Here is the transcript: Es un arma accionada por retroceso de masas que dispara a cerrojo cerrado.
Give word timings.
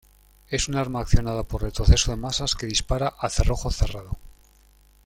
Es 0.49 0.67
un 0.67 0.73
arma 0.77 1.01
accionada 1.01 1.43
por 1.43 1.61
retroceso 1.61 2.09
de 2.09 2.17
masas 2.17 2.55
que 2.55 2.65
dispara 2.65 3.13
a 3.19 3.29
cerrojo 3.29 3.69
cerrado. 3.69 4.17